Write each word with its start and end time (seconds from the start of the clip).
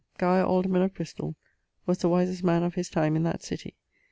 Guy, 0.17 0.41
alderman 0.41 0.81
of 0.81 0.95
Bristoll, 0.95 1.35
was 1.85 1.99
the 1.99 2.09
wisest 2.09 2.43
man 2.43 2.63
of 2.63 2.73
his 2.73 2.89
time 2.89 3.15
in 3.15 3.21
that 3.21 3.43
city. 3.43 3.75